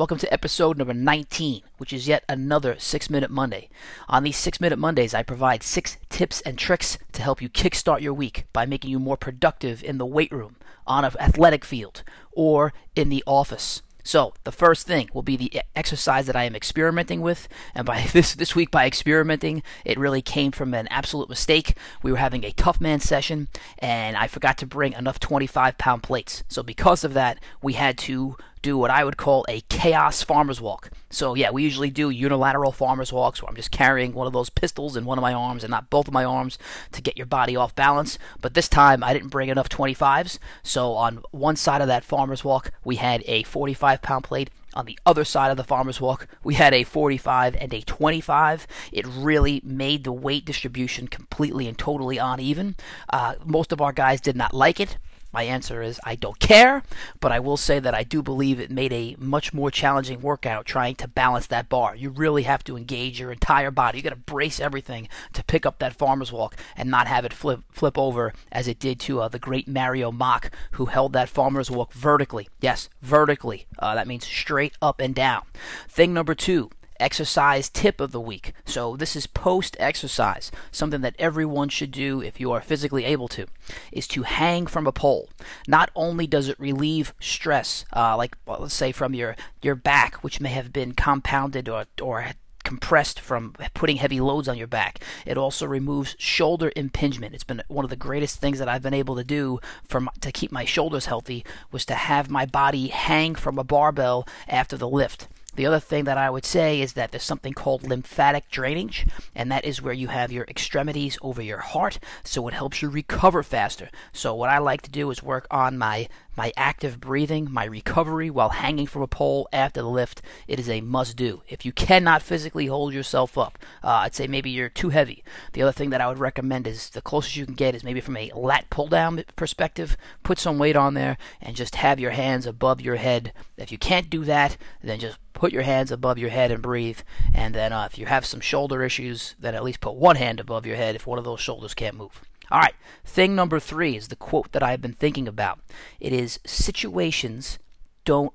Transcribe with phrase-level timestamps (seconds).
[0.00, 3.68] Welcome to episode number 19, which is yet another 6 Minute Monday.
[4.08, 8.00] On these 6 Minute Mondays, I provide 6 tips and tricks to help you kickstart
[8.00, 12.02] your week by making you more productive in the weight room, on an athletic field,
[12.32, 13.82] or in the office.
[14.02, 18.06] So the first thing will be the exercise that I am experimenting with, and by
[18.12, 21.76] this this week by experimenting, it really came from an absolute mistake.
[22.02, 23.48] We were having a tough man session,
[23.78, 26.42] and I forgot to bring enough 25 pound plates.
[26.48, 30.60] So because of that, we had to do what I would call a chaos farmer's
[30.60, 30.90] walk.
[31.08, 34.50] So, yeah, we usually do unilateral farmer's walks where I'm just carrying one of those
[34.50, 36.58] pistols in one of my arms and not both of my arms
[36.92, 38.18] to get your body off balance.
[38.40, 40.38] But this time I didn't bring enough 25s.
[40.62, 44.50] So, on one side of that farmer's walk, we had a 45 pound plate.
[44.72, 48.68] On the other side of the farmer's walk, we had a 45 and a 25.
[48.92, 52.76] It really made the weight distribution completely and totally uneven.
[53.12, 54.96] Uh, most of our guys did not like it.
[55.32, 56.82] My answer is I don't care,
[57.20, 60.66] but I will say that I do believe it made a much more challenging workout
[60.66, 61.94] trying to balance that bar.
[61.94, 63.98] You really have to engage your entire body.
[63.98, 67.32] You got to brace everything to pick up that farmer's walk and not have it
[67.32, 71.28] flip flip over as it did to uh, the great Mario Mach, who held that
[71.28, 72.48] farmer's walk vertically.
[72.60, 73.66] Yes, vertically.
[73.78, 75.42] Uh, that means straight up and down.
[75.88, 76.70] Thing number two
[77.00, 78.52] exercise tip of the week.
[78.64, 80.50] So, this is post exercise.
[80.70, 83.46] Something that everyone should do if you are physically able to
[83.92, 85.28] is to hang from a pole.
[85.66, 90.16] Not only does it relieve stress, uh, like well, let's say from your, your back,
[90.16, 92.26] which may have been compounded or, or
[92.64, 95.00] compressed from putting heavy loads on your back.
[95.26, 97.34] It also removes shoulder impingement.
[97.34, 100.32] It's been one of the greatest things that I've been able to do for to
[100.32, 104.88] keep my shoulders healthy was to have my body hang from a barbell after the
[104.88, 105.28] lift.
[105.56, 109.50] The other thing that I would say is that there's something called lymphatic drainage, and
[109.50, 113.42] that is where you have your extremities over your heart, so it helps you recover
[113.42, 113.90] faster.
[114.12, 118.30] So what I like to do is work on my my active breathing, my recovery
[118.30, 120.22] while hanging from a pole after the lift.
[120.48, 121.42] It is a must do.
[121.48, 125.22] If you cannot physically hold yourself up, uh, I'd say maybe you're too heavy.
[125.52, 128.00] The other thing that I would recommend is the closest you can get is maybe
[128.00, 129.96] from a lat pull down perspective.
[130.22, 133.32] Put some weight on there and just have your hands above your head.
[133.58, 137.00] If you can't do that, then just put your hands above your head and breathe.
[137.34, 140.40] And then uh, if you have some shoulder issues, then at least put one hand
[140.40, 142.22] above your head if one of those shoulders can't move.
[142.50, 142.74] All right,
[143.04, 145.60] thing number three is the quote that I've been thinking about.
[146.00, 147.60] It is situations
[148.04, 148.32] don't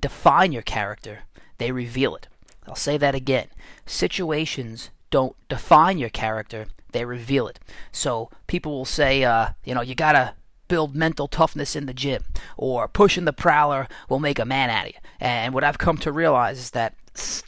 [0.00, 1.24] define your character,
[1.58, 2.28] they reveal it.
[2.68, 3.48] I'll say that again.
[3.84, 7.58] Situations don't define your character, they reveal it.
[7.90, 10.34] So people will say, uh, you know, you gotta
[10.68, 12.22] build mental toughness in the gym,
[12.56, 14.98] or pushing the prowler will make a man out of you.
[15.20, 16.94] And what I've come to realize is that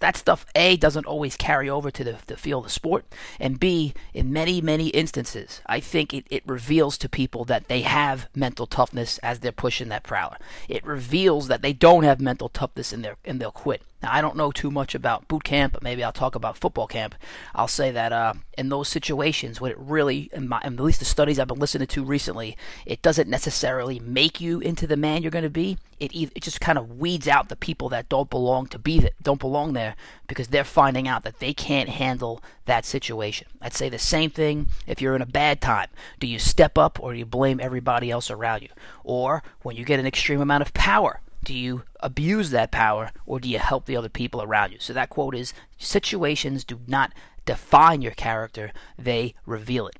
[0.01, 3.05] that stuff a doesn't always carry over to the, the field of sport
[3.39, 7.83] and b in many many instances i think it, it reveals to people that they
[7.83, 10.39] have mental toughness as they're pushing that prowler
[10.69, 14.21] it reveals that they don't have mental toughness and, they and they'll quit now i
[14.21, 17.15] don't know too much about boot camp but maybe i'll talk about football camp
[17.55, 21.05] i'll say that uh, in those situations what it really in, my, at least the
[21.05, 22.57] studies i've been listening to recently
[22.87, 26.61] it doesn't necessarily make you into the man you're going to be it, it just
[26.61, 29.95] kind of weeds out the people that don't belong to be that don't belong there
[30.27, 33.47] because they're finding out that they can't handle that situation.
[33.61, 35.89] I'd say the same thing if you're in a bad time.
[36.19, 38.69] Do you step up or do you blame everybody else around you?
[39.05, 43.41] Or when you get an extreme amount of power, do you abuse that power or
[43.41, 44.79] do you help the other people around you?
[44.81, 47.13] So that quote is situations do not
[47.47, 49.97] define your character, they reveal it.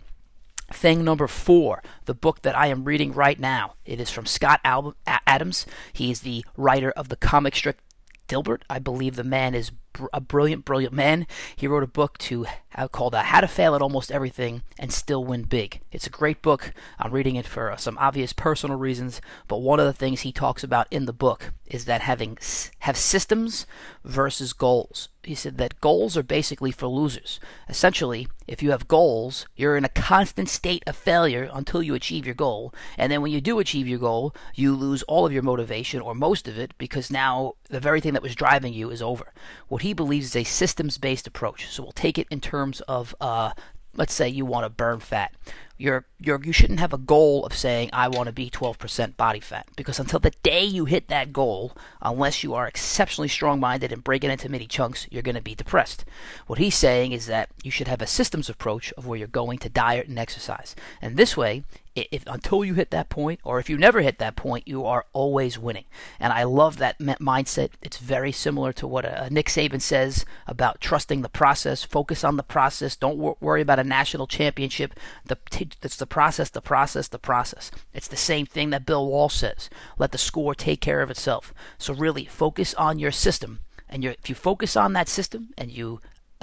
[0.73, 3.75] Thing number four, the book that I am reading right now.
[3.85, 5.67] It is from Scott Adams.
[5.93, 7.81] He is the writer of the comic strip
[8.29, 8.63] Dilbert.
[8.71, 9.73] I believe the man is
[10.13, 11.27] a brilliant, brilliant man.
[11.57, 14.93] He wrote a book to uh, called uh, "How to Fail at Almost Everything and
[14.93, 16.73] Still Win Big." It's a great book.
[16.99, 20.33] I'm reading it for uh, some obvious personal reasons, but one of the things he
[20.33, 22.37] talks about in the book is that having
[22.81, 23.67] have systems
[24.05, 25.09] versus goals.
[25.23, 27.39] He said that goals are basically for losers.
[27.69, 32.27] Essentially, if you have goals, you're in a constant state of failure until you achieve
[32.27, 35.43] your goal, and then when you do achieve your goal, you lose all of your
[35.43, 39.03] motivation or most of it because now the very thing that was driving you is
[39.03, 39.33] over.
[39.69, 41.69] What he believes is a systems-based approach.
[41.69, 43.53] So we'll take it in terms of uh,
[43.97, 45.33] let's say you want to burn fat.
[45.77, 49.41] You're, you're, you shouldn't have a goal of saying, I want to be 12% body
[49.41, 49.67] fat.
[49.77, 51.73] Because until the day you hit that goal,
[52.03, 55.41] unless you are exceptionally strong minded and break it into mini chunks, you're going to
[55.41, 56.05] be depressed.
[56.47, 59.59] What he's saying is that you should have a systems approach of where you're going
[59.61, 60.77] to diet and exercise.
[61.01, 61.65] And this way,
[62.11, 65.07] if until you hit that point, or if you never hit that point, you are
[65.13, 65.85] always winning.
[66.19, 67.71] And I love that mindset.
[67.83, 71.85] It's very similar to what uh, Nick Saban says about trusting the process.
[71.85, 72.97] Focus on the process.
[72.97, 74.95] Don't wor- worry about a national championship.
[75.25, 77.71] The t- it's the process, the process, the process.
[77.95, 79.71] It's the same thing that Bill Walsh says.
[79.99, 81.55] Let the score take care of itself.
[81.79, 83.61] So really focus on your system.
[83.89, 86.01] And if you focus on that system and you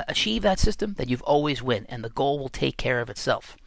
[0.08, 3.58] achieve that system, then you've always win, and the goal will take care of itself.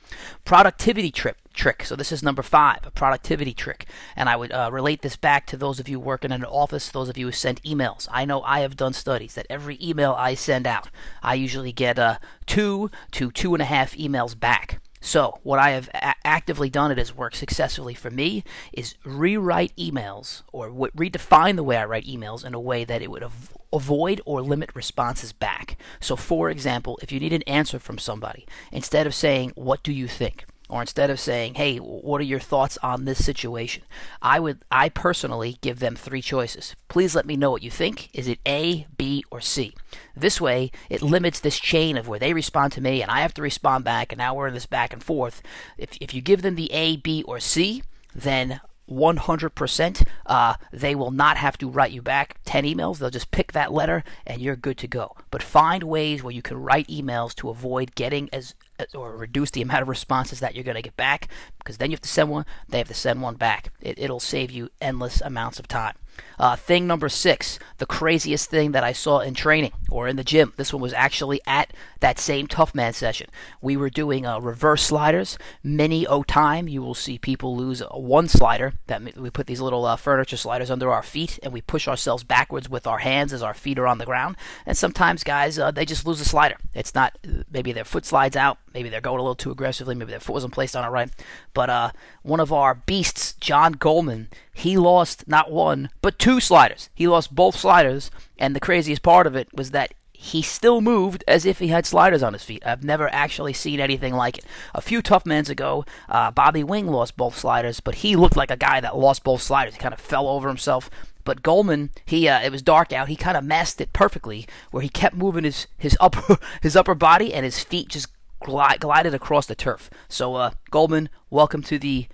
[0.45, 1.85] Productivity trip trick.
[1.85, 3.87] So this is number five, a productivity trick,
[4.17, 6.89] and I would uh, relate this back to those of you working in an office,
[6.89, 8.09] those of you who send emails.
[8.11, 10.89] I know I have done studies that every email I send out,
[11.23, 14.81] I usually get uh, two to two and a half emails back.
[15.03, 19.75] So, what I have a- actively done, it has worked successfully for me, is rewrite
[19.77, 23.23] emails or w- redefine the way I write emails in a way that it would
[23.23, 25.79] av- avoid or limit responses back.
[26.01, 29.91] So, for example, if you need an answer from somebody, instead of saying, What do
[29.91, 30.45] you think?
[30.71, 33.83] Or instead of saying, "Hey, what are your thoughts on this situation?"
[34.23, 36.75] I would I personally give them three choices.
[36.89, 38.09] Please let me know what you think.
[38.15, 39.75] Is it A, B, or C?
[40.17, 43.35] This way, it limits this chain of where they respond to me and I have
[43.35, 45.43] to respond back and now we're in this back and forth.
[45.77, 47.83] If if you give them the A, B, or C,
[48.15, 52.99] then 100%, uh, they will not have to write you back 10 emails.
[52.99, 55.17] They'll just pick that letter and you're good to go.
[55.31, 58.55] But find ways where you can write emails to avoid getting as
[58.95, 61.29] or reduce the amount of responses that you're going to get back
[61.59, 63.73] because then you have to send one, they have to send one back.
[63.81, 65.95] It, it'll save you endless amounts of time.
[66.39, 70.25] Uh, thing number six, the craziest thing that I saw in training or in the
[70.25, 70.53] gym.
[70.57, 73.29] This one was actually at that same Tough Man session.
[73.61, 75.39] We were doing uh, reverse sliders.
[75.63, 78.73] Many o time, you will see people lose one slider.
[78.87, 82.25] That we put these little uh, furniture sliders under our feet and we push ourselves
[82.25, 84.37] backwards with our hands as our feet are on the ground.
[84.67, 86.57] And sometimes guys, uh, they just lose a slider.
[86.75, 87.19] It's not
[87.51, 90.35] maybe their foot slides out, maybe they're going a little too aggressively, maybe their foot
[90.35, 91.11] wasn't placed on it right.
[91.55, 91.91] But uh,
[92.23, 96.91] one of our beasts, John Goldman, he lost not one but two sliders.
[96.93, 101.23] He lost both sliders, and the craziest part of it was that he still moved
[101.29, 102.67] as if he had sliders on his feet.
[102.67, 104.45] I've never actually seen anything like it.
[104.75, 108.51] A few tough mans ago, uh, Bobby Wing lost both sliders, but he looked like
[108.51, 109.75] a guy that lost both sliders.
[109.75, 110.91] He kind of fell over himself.
[111.23, 113.07] But Goldman, he uh, it was dark out.
[113.07, 116.97] He kind of masked it perfectly, where he kept moving his his upper his upper
[116.97, 118.09] body, and his feet just
[118.43, 119.89] glide, glided across the turf.
[120.09, 122.09] So uh, Goldman, welcome to the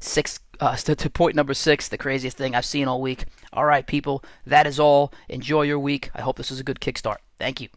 [0.00, 3.24] six uh, to, to point number six, the craziest thing I've seen all week.
[3.52, 5.12] All right, people, that is all.
[5.28, 6.10] Enjoy your week.
[6.14, 7.18] I hope this is a good kickstart.
[7.38, 7.68] Thank you.